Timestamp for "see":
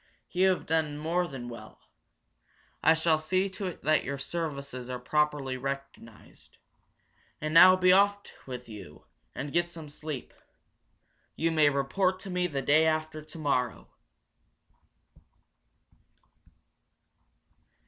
3.19-3.51